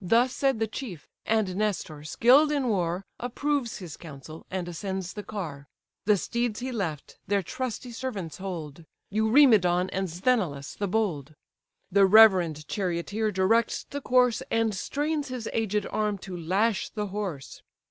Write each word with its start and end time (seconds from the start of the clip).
Thus 0.00 0.34
said 0.34 0.58
the 0.58 0.66
chief; 0.66 1.06
and 1.26 1.54
Nestor, 1.54 2.02
skill'd 2.02 2.50
in 2.50 2.68
war, 2.68 3.04
Approves 3.18 3.76
his 3.76 3.98
counsel, 3.98 4.46
and 4.50 4.66
ascends 4.66 5.12
the 5.12 5.22
car: 5.22 5.68
The 6.06 6.16
steeds 6.16 6.60
he 6.60 6.72
left, 6.72 7.18
their 7.26 7.42
trusty 7.42 7.92
servants 7.92 8.38
hold; 8.38 8.86
Eurymedon, 9.10 9.90
and 9.90 10.08
Sthenelus 10.08 10.76
the 10.78 10.88
bold: 10.88 11.34
The 11.92 12.06
reverend 12.06 12.68
charioteer 12.68 13.30
directs 13.30 13.84
the 13.84 14.00
course, 14.00 14.42
And 14.50 14.74
strains 14.74 15.28
his 15.28 15.46
aged 15.52 15.86
arm 15.90 16.16
to 16.20 16.34
lash 16.34 16.88
the 16.88 17.08
horse. 17.08 17.60